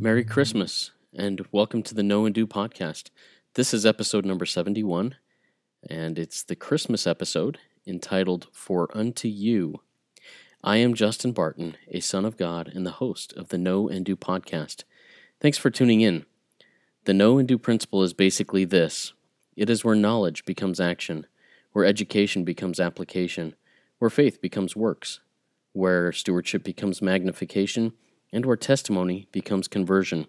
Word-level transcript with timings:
Merry 0.00 0.22
Christmas 0.24 0.92
and 1.12 1.44
welcome 1.50 1.82
to 1.82 1.92
the 1.92 2.04
Know 2.04 2.24
and 2.24 2.32
Do 2.32 2.46
podcast. 2.46 3.10
This 3.54 3.74
is 3.74 3.84
episode 3.84 4.24
number 4.24 4.46
71, 4.46 5.16
and 5.90 6.20
it's 6.20 6.44
the 6.44 6.54
Christmas 6.54 7.04
episode 7.04 7.58
entitled 7.84 8.46
For 8.52 8.88
Unto 8.96 9.26
You. 9.26 9.80
I 10.62 10.76
am 10.76 10.94
Justin 10.94 11.32
Barton, 11.32 11.76
a 11.88 11.98
son 11.98 12.24
of 12.24 12.36
God 12.36 12.70
and 12.72 12.86
the 12.86 12.92
host 12.92 13.32
of 13.32 13.48
the 13.48 13.58
Know 13.58 13.88
and 13.88 14.04
Do 14.04 14.14
podcast. 14.14 14.84
Thanks 15.40 15.58
for 15.58 15.68
tuning 15.68 16.00
in. 16.00 16.26
The 17.06 17.14
Know 17.14 17.38
and 17.38 17.48
Do 17.48 17.58
principle 17.58 18.04
is 18.04 18.12
basically 18.12 18.64
this 18.64 19.14
it 19.56 19.68
is 19.68 19.84
where 19.84 19.96
knowledge 19.96 20.44
becomes 20.44 20.78
action, 20.78 21.26
where 21.72 21.84
education 21.84 22.44
becomes 22.44 22.80
application, 22.80 23.54
where 23.98 24.10
faith 24.10 24.40
becomes 24.40 24.76
works, 24.76 25.20
where 25.72 26.12
stewardship 26.12 26.62
becomes 26.62 27.02
magnification 27.02 27.92
and 28.32 28.46
where 28.46 28.56
testimony 28.56 29.28
becomes 29.32 29.68
conversion. 29.68 30.26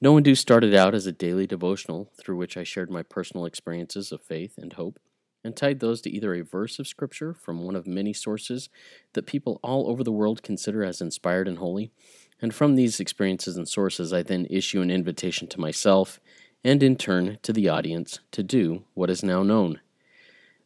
Know 0.00 0.16
and 0.16 0.24
Do 0.24 0.34
started 0.34 0.74
out 0.74 0.94
as 0.94 1.06
a 1.06 1.12
daily 1.12 1.46
devotional 1.46 2.10
through 2.20 2.36
which 2.36 2.56
I 2.56 2.64
shared 2.64 2.90
my 2.90 3.02
personal 3.02 3.46
experiences 3.46 4.10
of 4.10 4.20
faith 4.20 4.58
and 4.58 4.72
hope 4.72 4.98
and 5.44 5.56
tied 5.56 5.80
those 5.80 6.00
to 6.02 6.10
either 6.10 6.34
a 6.34 6.42
verse 6.42 6.78
of 6.78 6.86
Scripture 6.86 7.34
from 7.34 7.62
one 7.62 7.76
of 7.76 7.86
many 7.86 8.12
sources 8.12 8.68
that 9.12 9.26
people 9.26 9.60
all 9.62 9.88
over 9.88 10.04
the 10.04 10.12
world 10.12 10.42
consider 10.42 10.84
as 10.84 11.00
inspired 11.00 11.48
and 11.48 11.58
holy. 11.58 11.92
And 12.40 12.54
from 12.54 12.74
these 12.74 13.00
experiences 13.00 13.56
and 13.56 13.68
sources, 13.68 14.12
I 14.12 14.22
then 14.22 14.46
issue 14.50 14.80
an 14.80 14.90
invitation 14.90 15.48
to 15.48 15.60
myself 15.60 16.20
and 16.64 16.82
in 16.82 16.96
turn 16.96 17.38
to 17.42 17.52
the 17.52 17.68
audience 17.68 18.20
to 18.32 18.42
do 18.42 18.84
what 18.94 19.10
is 19.10 19.22
now 19.22 19.42
known. 19.42 19.80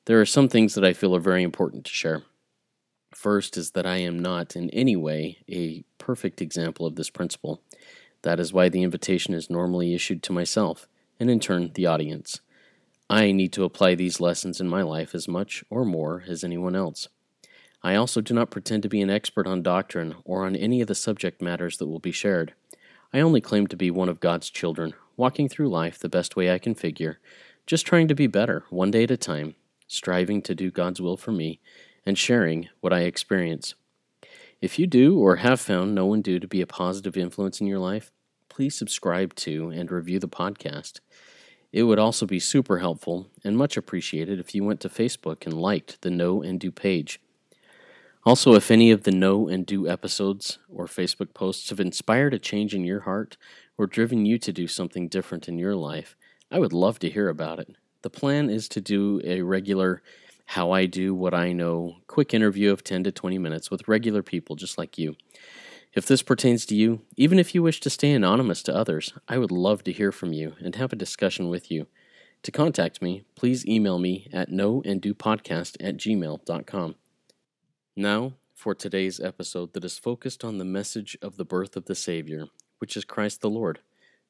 There 0.06 0.20
are 0.20 0.27
some 0.27 0.48
things 0.48 0.74
that 0.74 0.84
I 0.84 0.92
feel 0.92 1.16
are 1.16 1.20
very 1.20 1.42
important 1.42 1.84
to 1.84 1.92
share. 1.92 2.23
First 3.12 3.56
is 3.56 3.73
that 3.73 3.87
I 3.87 3.97
am 3.97 4.16
not 4.16 4.55
in 4.55 4.70
any 4.70 4.95
way 4.95 5.39
a 5.50 5.83
perfect 5.98 6.41
example 6.41 6.86
of 6.86 6.94
this 6.94 7.11
principle. 7.11 7.61
That 8.22 8.39
is 8.39 8.53
why 8.53 8.69
the 8.69 8.84
invitation 8.84 9.34
is 9.34 9.50
normally 9.50 9.94
issued 9.94 10.22
to 10.22 10.33
myself, 10.33 10.86
and 11.19 11.28
in 11.28 11.41
turn, 11.41 11.72
the 11.75 11.86
audience. 11.86 12.41
I 13.11 13.33
need 13.33 13.53
to 13.55 13.64
apply 13.64 13.97
these 13.97 14.20
lessons 14.20 14.61
in 14.61 14.69
my 14.69 14.83
life 14.83 15.12
as 15.12 15.27
much 15.27 15.64
or 15.70 15.84
more 15.84 16.22
as 16.28 16.44
anyone 16.44 16.77
else. 16.77 17.09
I 17.83 17.97
also 17.97 18.20
do 18.20 18.33
not 18.33 18.53
pretend 18.53 18.84
to 18.84 18.88
be 18.88 19.00
an 19.00 19.11
expert 19.11 19.48
on 19.48 19.61
doctrine 19.61 20.14
or 20.25 20.47
on 20.47 20.55
any 20.55 20.81
of 20.81 20.86
the 20.86 20.94
subject 20.94 21.42
matters 21.42 21.78
that 21.78 21.88
will 21.88 21.98
be 21.98 22.12
shared. 22.12 22.55
I 23.12 23.19
only 23.19 23.41
claim 23.41 23.66
to 23.66 23.77
be 23.77 23.91
one 23.91 24.09
of 24.09 24.20
God's 24.20 24.50
children, 24.50 24.94
walking 25.16 25.48
through 25.48 25.69
life 25.69 25.98
the 25.98 26.09
best 26.09 26.36
way 26.36 26.53
I 26.53 26.61
can 26.61 26.77
figure, 26.77 27.19
just 27.66 27.84
trying 27.84 28.06
to 28.06 28.14
be 28.14 28.28
better, 28.28 28.64
one 28.70 28.92
day 28.92 29.03
at 29.03 29.11
a 29.11 29.16
time, 29.16 29.56
striving 29.87 30.42
to 30.42 30.55
do 30.55 30.70
God's 30.70 31.01
will 31.01 31.17
for 31.17 31.33
me, 31.33 31.61
and 32.05 32.19
sharing 32.19 32.69
what 32.81 32.92
I 32.92 33.01
experience. 33.01 33.75
If 34.61 34.78
you 34.78 34.87
do 34.87 35.19
or 35.19 35.37
have 35.37 35.61
found 35.61 35.95
Know 35.95 36.15
and 36.15 36.25
Do 36.25 36.39
to 36.39 36.48
be 36.48 36.61
a 36.61 36.67
positive 36.67 37.17
influence 37.17 37.61
in 37.61 37.67
your 37.67 37.78
life, 37.78 38.11
please 38.48 38.75
subscribe 38.75 39.34
to 39.37 39.69
and 39.69 39.91
review 39.91 40.19
the 40.19 40.28
podcast. 40.28 41.01
It 41.73 41.83
would 41.83 41.98
also 41.98 42.25
be 42.25 42.41
super 42.41 42.78
helpful 42.78 43.28
and 43.45 43.59
much 43.59 43.77
appreciated 43.77 44.41
if 44.41 44.55
you 44.55 44.65
went 44.65 44.81
to 44.81 44.89
Facebook 44.89 45.45
and 45.45 45.61
liked 45.61 46.00
the 46.00 46.11
Know 46.11 46.43
and 46.43 46.59
Do 46.59 46.71
page. 46.71 47.21
Also, 48.25 48.55
if 48.55 48.71
any 48.71 48.91
of 48.91 49.05
the 49.05 49.11
Know 49.11 49.47
and 49.47 49.67
Do 49.67 49.87
episodes 49.87 50.59
or 50.69 50.87
Facebook 50.87 51.34
posts 51.34 51.69
have 51.69 51.78
inspired 51.78 52.33
a 52.33 52.39
change 52.39 52.75
in 52.75 52.83
your 52.83 53.00
heart 53.00 53.37
or 53.77 53.87
driven 53.87 54.25
you 54.25 54.39
to 54.39 54.53
do 54.53 54.67
something 54.67 55.06
different 55.06 55.48
in 55.48 55.59
your 55.59 55.77
life, 55.77 56.17
I 56.50 56.59
would 56.59 56.73
love 56.73 56.98
to 57.00 57.11
hear 57.11 57.28
about 57.28 57.59
it. 57.59 57.77
The 58.07 58.11
plan 58.11 58.51
is 58.51 58.69
to 58.69 58.81
do 58.81 59.21
a 59.25 59.43
regular 59.43 60.01
how 60.45 60.71
I 60.71 60.87
do 60.87 61.12
what 61.12 61.35
I 61.35 61.53
know, 61.53 61.97
quick 62.07 62.33
interview 62.33 62.71
of 62.71 62.85
10 62.85 63.03
to 63.03 63.11
20 63.11 63.37
minutes 63.37 63.69
with 63.69 63.89
regular 63.89 64.23
people 64.23 64.55
just 64.55 64.79
like 64.79 64.97
you. 64.97 65.17
If 65.93 66.07
this 66.07 66.23
pertains 66.23 66.65
to 66.67 66.77
you, 66.77 67.01
even 67.17 67.41
if 67.41 67.53
you 67.53 67.65
wish 67.65 67.81
to 67.81 67.91
stay 67.91 68.12
anonymous 68.12 68.62
to 68.62 68.77
others, 68.77 69.12
I 69.27 69.39
would 69.39 69.50
love 69.50 69.83
to 69.83 69.93
hear 69.93 70.12
from 70.12 70.33
you 70.33 70.55
and 70.61 70.77
have 70.77 70.93
a 70.93 71.03
discussion 71.05 71.49
with 71.49 71.69
you. 71.69 71.89
To 72.45 72.53
contact 72.53 73.03
me, 73.03 73.25
please 73.34 73.66
email 73.66 73.99
me 73.99 74.28
at 74.33 74.50
knowandDoPodcast 74.50 75.77
at 75.81 75.97
gmail.com. 75.97 76.95
Now, 77.97 78.34
for 78.55 78.77
today's 78.77 79.19
episode 79.19 79.72
that 79.72 79.84
is 79.84 79.99
focused 79.99 80.45
on 80.45 80.59
the 80.59 80.65
message 80.65 81.19
of 81.21 81.39
the 81.39 81.45
birth 81.45 81.77
of 81.77 81.87
the 81.87 81.97
Savior, 81.97 82.47
which 82.78 82.97
is 82.97 83.05
Christ 83.05 83.41
the 83.41 83.50
Lord, 83.50 83.81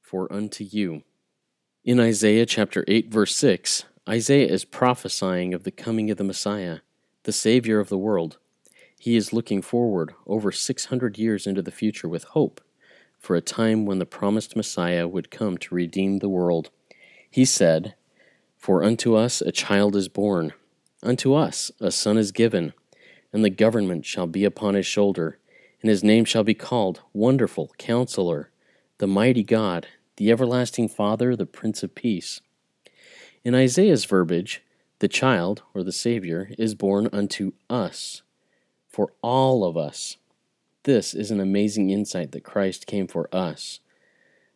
for 0.00 0.32
unto 0.32 0.65
you. 0.65 1.03
In 1.86 2.00
Isaiah 2.00 2.47
chapter 2.47 2.84
8, 2.88 3.12
verse 3.12 3.36
6, 3.36 3.84
Isaiah 4.08 4.48
is 4.48 4.64
prophesying 4.64 5.54
of 5.54 5.62
the 5.62 5.70
coming 5.70 6.10
of 6.10 6.16
the 6.16 6.24
Messiah, 6.24 6.80
the 7.22 7.30
Savior 7.30 7.78
of 7.78 7.91
the 7.91 7.97
world. 7.97 8.38
He 8.98 9.14
is 9.14 9.32
looking 9.32 9.62
forward 9.62 10.12
over 10.26 10.50
600 10.50 11.16
years 11.16 11.47
into 11.47 11.62
the 11.62 11.70
future 11.70 12.08
with 12.08 12.24
hope 12.24 12.60
for 13.20 13.36
a 13.36 13.41
time 13.41 13.86
when 13.86 14.00
the 14.00 14.04
promised 14.04 14.56
Messiah 14.56 15.06
would 15.06 15.30
come 15.30 15.56
to 15.58 15.76
redeem 15.76 16.19
the 16.19 16.28
world. 16.28 16.70
He 17.30 17.44
said, 17.44 17.94
For 18.58 18.82
unto 18.82 19.14
us 19.14 19.41
a 19.41 19.53
child 19.53 19.94
is 19.94 20.08
born, 20.08 20.54
unto 21.04 21.34
us 21.34 21.70
a 21.78 21.92
son 21.92 22.18
is 22.18 22.32
given, 22.32 22.72
and 23.32 23.44
the 23.44 23.48
government 23.48 24.04
shall 24.04 24.26
be 24.26 24.44
upon 24.44 24.74
his 24.74 24.86
shoulder, 24.86 25.38
and 25.82 25.88
his 25.88 26.03
name 26.03 26.24
shall 26.24 26.42
be 26.42 26.53
called 26.53 27.03
Wonderful 27.12 27.70
Counselor, 27.78 28.50
the 28.98 29.06
Mighty 29.06 29.44
God, 29.44 29.86
the 30.16 30.31
Everlasting 30.31 30.88
Father, 30.88 31.37
the 31.37 31.47
Prince 31.47 31.82
of 31.82 31.94
Peace. 31.94 32.41
In 33.44 33.54
Isaiah's 33.54 34.04
verbiage, 34.04 34.62
the 34.99 35.09
child, 35.09 35.62
or 35.75 35.82
the 35.82 35.93
Savior, 35.93 36.50
is 36.59 36.75
born 36.75 37.09
unto 37.12 37.53
us, 37.69 38.22
for 38.88 39.12
all 39.22 39.65
of 39.65 39.77
us. 39.77 40.16
This 40.84 41.15
is 41.15 41.31
an 41.31 41.41
amazing 41.41 41.91
insight 41.91 42.32
that 42.32 42.44
Christ 42.44 42.87
came 42.87 43.06
for 43.06 43.28
us. 43.34 43.81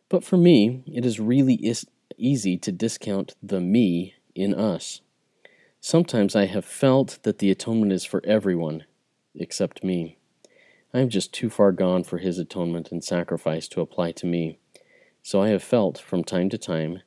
But 0.09 0.23
for 0.23 0.37
me, 0.37 0.83
it 0.87 1.05
is 1.05 1.19
really 1.19 1.55
is 1.55 1.85
easy 2.17 2.57
to 2.57 2.71
discount 2.71 3.35
the 3.41 3.59
me 3.59 4.15
in 4.33 4.53
us. 4.53 5.01
Sometimes 5.79 6.35
I 6.35 6.45
have 6.45 6.65
felt 6.65 7.19
that 7.23 7.39
the 7.39 7.51
atonement 7.51 7.91
is 7.91 8.05
for 8.05 8.21
everyone 8.25 8.85
except 9.35 9.83
me. 9.83 10.17
I 10.93 10.99
am 10.99 11.09
just 11.09 11.33
too 11.33 11.49
far 11.49 11.71
gone 11.71 12.03
for 12.03 12.17
his 12.17 12.37
atonement 12.37 12.91
and 12.91 13.03
sacrifice 13.03 13.67
to 13.69 13.81
apply 13.81 14.11
to 14.13 14.25
me. 14.25 14.59
So 15.23 15.41
I 15.41 15.49
have 15.49 15.63
felt 15.63 15.97
from 15.97 16.23
time 16.23 16.49
to 16.49 16.57
time 16.57 17.01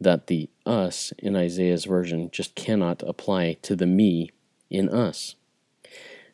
that 0.00 0.26
the 0.26 0.50
us 0.66 1.12
in 1.18 1.36
Isaiah's 1.36 1.84
version 1.84 2.30
just 2.30 2.54
cannot 2.54 3.02
apply 3.06 3.54
to 3.62 3.76
the 3.76 3.86
me 3.86 4.30
in 4.68 4.88
us. 4.88 5.36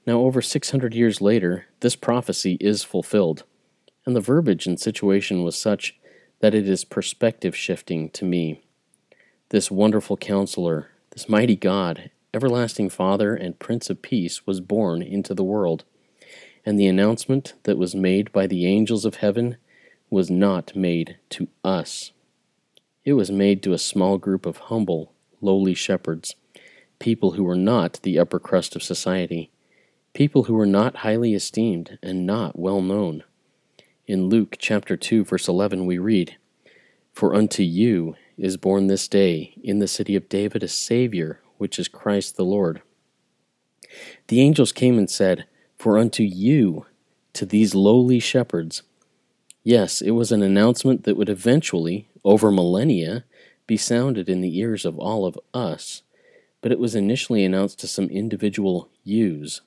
Now, 0.07 0.21
over 0.21 0.41
600 0.41 0.95
years 0.95 1.21
later, 1.21 1.67
this 1.81 1.95
prophecy 1.95 2.57
is 2.61 2.83
fulfilled, 2.83 3.45
and 4.07 4.17
the 4.17 4.21
verbiage 4.21 4.67
and 4.67 4.81
situation 4.81 5.43
was 5.43 5.57
such 5.57 5.99
that 6.41 6.55
it 6.55 6.67
is 6.67 6.85
perspective 6.85 7.55
shifting 7.55 8.09
to 8.11 8.25
me. 8.25 8.63
This 9.51 9.71
wonderful 9.71 10.17
counselor, 10.17 10.89
this 11.11 11.29
mighty 11.29 11.57
God, 11.57 12.11
everlasting 12.33 12.89
Father, 12.89 13.35
and 13.35 13.59
Prince 13.59 13.91
of 13.91 14.01
Peace 14.01 14.47
was 14.47 14.61
born 14.61 15.03
into 15.03 15.35
the 15.35 15.45
world, 15.45 15.85
and 16.65 16.79
the 16.79 16.87
announcement 16.87 17.55
that 17.65 17.77
was 17.79 17.95
made 17.95 18.33
by 18.33 18.47
the 18.47 18.67
angels 18.67 19.05
of 19.05 19.17
heaven 19.17 19.59
was 20.11 20.31
not 20.31 20.75
made 20.75 21.17
to 21.31 21.49
us. 21.65 22.13
It 23.05 23.13
was 23.15 23.31
made 23.31 23.63
to 23.63 23.73
a 23.73 23.79
small 23.79 24.19
group 24.19 24.47
of 24.47 24.57
humble, 24.57 25.13
lowly 25.41 25.75
shepherds, 25.75 26.35
people 26.99 27.33
who 27.33 27.45
were 27.45 27.57
not 27.57 28.01
the 28.03 28.19
upper 28.19 28.39
crust 28.39 28.75
of 28.77 28.83
society, 28.83 29.51
people 30.15 30.45
who 30.45 30.55
were 30.55 30.67
not 30.67 30.97
highly 30.97 31.35
esteemed 31.35 31.99
and 32.03 32.27
not 32.27 32.59
well 32.59 32.83
known. 32.83 33.25
In 34.07 34.29
Luke 34.29 34.57
chapter 34.59 34.97
2 34.97 35.25
verse 35.25 35.49
11 35.49 35.87
we 35.87 35.99
read, 35.99 36.37
For 37.13 37.35
unto 37.35 37.63
you 37.63 38.17
is 38.37 38.57
born 38.57 38.87
this 38.87 39.09
day 39.09 39.55
in 39.63 39.79
the 39.79 39.89
city 39.89 40.17
of 40.17 40.29
David 40.29 40.63
a 40.63 40.69
Savior, 40.69 41.41
which 41.59 41.79
is 41.79 41.89
Christ 41.89 42.37
the 42.37 42.45
Lord. 42.45 42.83
The 44.29 44.41
angels 44.41 44.73
came 44.73 44.99
and 44.99 45.11
said, 45.11 45.47
For 45.77 45.99
unto 45.99 46.23
you, 46.23 46.87
to 47.35 47.47
these 47.47 47.75
lowly 47.75 48.19
shepherds. 48.19 48.83
Yes, 49.65 50.01
it 50.01 50.13
was 50.13 50.33
an 50.33 50.43
announcement 50.43 51.05
that 51.05 51.17
would 51.17 51.29
eventually 51.29 52.09
over 52.29 52.51
millennia, 52.51 53.25
be 53.67 53.77
sounded 53.77 54.29
in 54.29 54.43
the 54.43 54.59
ears 54.59 54.85
of 54.85 54.99
all 54.99 55.25
of 55.25 55.39
us, 55.55 56.03
but 56.61 56.73
it 56.73 56.79
was 56.79 56.95
initially 56.95 57.45
announced 57.45 57.79
to 57.81 57.87
some 57.87 58.07
individual 58.09 58.91
yous, 59.03 59.63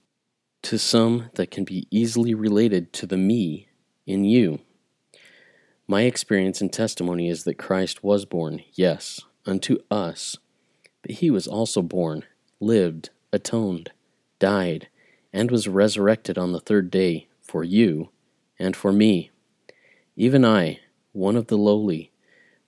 to 0.61 0.77
some 0.77 1.29
that 1.35 1.49
can 1.49 1.63
be 1.63 1.87
easily 1.89 2.33
related 2.33 2.93
to 2.93 3.07
the 3.07 3.17
me 3.17 3.67
in 4.05 4.23
you. 4.23 4.59
My 5.87 6.03
experience 6.03 6.61
and 6.61 6.71
testimony 6.71 7.29
is 7.29 7.43
that 7.45 7.57
Christ 7.57 8.03
was 8.03 8.25
born, 8.25 8.61
yes, 8.73 9.21
unto 9.45 9.79
us, 9.89 10.37
but 11.01 11.11
he 11.11 11.31
was 11.31 11.47
also 11.47 11.81
born, 11.81 12.25
lived, 12.59 13.09
atoned, 13.33 13.91
died, 14.37 14.87
and 15.33 15.49
was 15.49 15.67
resurrected 15.67 16.37
on 16.37 16.51
the 16.51 16.59
third 16.59 16.91
day 16.91 17.27
for 17.41 17.63
you 17.63 18.09
and 18.59 18.75
for 18.75 18.91
me. 18.91 19.31
Even 20.21 20.45
I, 20.45 20.79
one 21.13 21.35
of 21.35 21.47
the 21.47 21.57
lowly, 21.57 22.11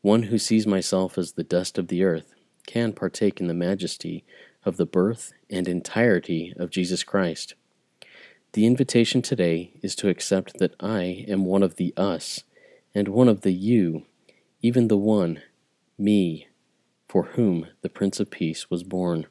one 0.01 0.23
who 0.23 0.39
sees 0.39 0.65
myself 0.65 1.19
as 1.19 1.33
the 1.33 1.43
dust 1.43 1.77
of 1.77 1.87
the 1.87 2.03
earth 2.03 2.33
can 2.65 2.93
partake 2.93 3.39
in 3.39 3.45
the 3.45 3.53
majesty 3.53 4.25
of 4.65 4.77
the 4.77 4.87
birth 4.87 5.33
and 5.51 5.67
entirety 5.67 6.51
of 6.57 6.71
Jesus 6.71 7.03
Christ. 7.03 7.53
The 8.53 8.65
invitation 8.65 9.21
today 9.21 9.73
is 9.83 9.93
to 9.97 10.09
accept 10.09 10.57
that 10.57 10.73
I 10.79 11.25
am 11.27 11.45
one 11.45 11.61
of 11.61 11.75
the 11.75 11.93
us 11.95 12.43
and 12.95 13.09
one 13.09 13.29
of 13.29 13.41
the 13.41 13.53
you, 13.53 14.07
even 14.63 14.87
the 14.87 14.97
one, 14.97 15.43
me, 15.95 16.47
for 17.07 17.21
whom 17.35 17.67
the 17.83 17.89
Prince 17.89 18.19
of 18.19 18.31
Peace 18.31 18.71
was 18.71 18.81
born. 18.81 19.27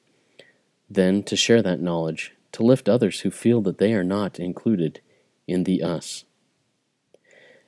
Then 0.89 1.25
to 1.25 1.35
share 1.35 1.63
that 1.63 1.81
knowledge, 1.81 2.37
to 2.53 2.63
lift 2.63 2.89
others 2.89 3.23
who 3.23 3.33
feel 3.33 3.61
that 3.63 3.79
they 3.79 3.93
are 3.95 4.05
not 4.05 4.39
included 4.39 5.01
in 5.49 5.65
the 5.65 5.83
us. 5.83 6.23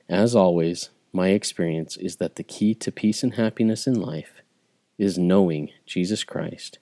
As 0.09 0.35
always, 0.35 0.89
my 1.11 1.29
experience 1.29 1.97
is 1.97 2.17
that 2.17 2.35
the 2.35 2.43
key 2.43 2.75
to 2.75 2.91
peace 2.91 3.23
and 3.23 3.35
happiness 3.35 3.87
in 3.87 3.99
life 3.99 4.41
is 4.97 5.17
knowing 5.17 5.71
Jesus 5.85 6.23
Christ 6.23 6.79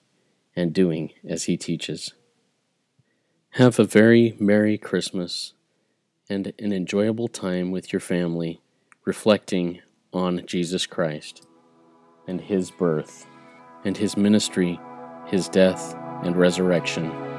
and 0.54 0.72
doing 0.72 1.12
as 1.26 1.44
he 1.44 1.56
teaches. 1.56 2.14
Have 3.50 3.78
a 3.78 3.84
very 3.84 4.36
Merry 4.38 4.76
Christmas 4.76 5.52
and 6.28 6.52
an 6.58 6.72
enjoyable 6.72 7.28
time 7.28 7.70
with 7.70 7.92
your 7.92 8.00
family 8.00 8.60
reflecting 9.04 9.80
on 10.12 10.44
Jesus 10.46 10.86
Christ 10.86 11.46
and 12.26 12.40
his 12.40 12.70
birth 12.70 13.26
and 13.84 13.96
his 13.96 14.16
ministry, 14.16 14.78
his 15.26 15.48
death 15.48 15.94
and 16.22 16.36
resurrection. 16.36 17.33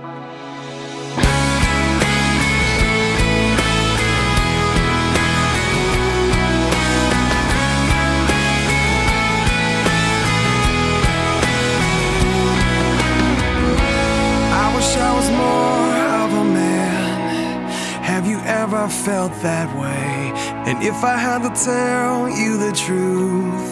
I 18.85 18.87
felt 18.87 19.33
that 19.41 19.75
way. 19.75 20.31
And 20.69 20.83
if 20.83 21.03
I 21.03 21.17
had 21.17 21.41
to 21.41 21.49
tell 21.65 22.29
you 22.29 22.55
the 22.55 22.71
truth, 22.71 23.67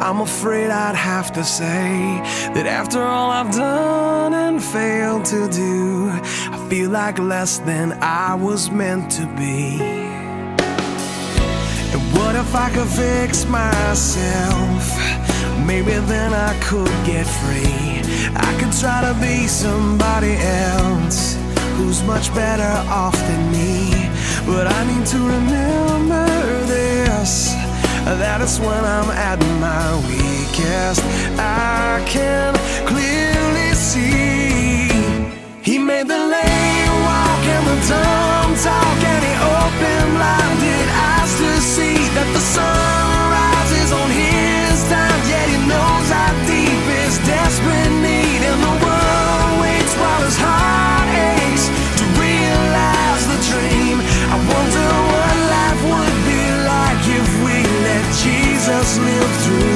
I'm 0.00 0.22
afraid 0.22 0.70
I'd 0.70 0.96
have 0.96 1.30
to 1.32 1.44
say 1.44 2.22
that 2.54 2.64
after 2.64 3.02
all 3.02 3.30
I've 3.30 3.52
done 3.52 4.32
and 4.32 4.64
failed 4.64 5.26
to 5.26 5.50
do, 5.50 6.08
I 6.08 6.66
feel 6.70 6.88
like 6.88 7.18
less 7.18 7.58
than 7.58 7.92
I 8.00 8.36
was 8.36 8.70
meant 8.70 9.12
to 9.18 9.26
be. 9.36 9.82
And 11.92 12.02
what 12.16 12.34
if 12.34 12.54
I 12.54 12.70
could 12.70 12.88
fix 12.88 13.44
myself? 13.44 14.82
Maybe 15.66 15.92
then 16.08 16.32
I 16.32 16.58
could 16.62 16.96
get 17.04 17.26
free. 17.26 18.00
I 18.34 18.56
could 18.58 18.72
try 18.72 19.02
to 19.02 19.14
be 19.20 19.46
somebody 19.46 20.36
else 20.36 21.36
who's 21.76 22.02
much 22.04 22.34
better 22.34 22.72
off 22.88 23.14
than 23.28 23.52
me. 23.52 24.07
But 24.48 24.66
I 24.66 24.80
need 24.90 25.04
to 25.14 25.18
remember 25.18 26.24
this 26.64 27.52
that 28.20 28.40
it's 28.40 28.58
when 28.58 28.82
I'm 28.96 29.10
at 29.10 29.38
my 29.60 29.86
weakest. 30.08 31.02
I 31.38 32.02
can 32.08 32.54
clearly 32.88 33.74
see 33.74 34.88
He 35.62 35.78
made 35.78 36.08
the 36.08 36.22
lame 36.34 36.94
walk 37.04 37.44
and 37.54 37.64
the 37.70 37.78
dumb 37.92 38.50
talk, 38.64 38.98
and 39.12 39.22
He 39.28 39.34
opened 39.60 40.10
blinded 40.16 40.88
eyes 41.12 41.32
to 41.40 41.50
see 41.60 41.98
that 42.16 42.28
the 42.32 42.40
sun 42.40 42.77
live 58.96 59.36
through. 59.42 59.67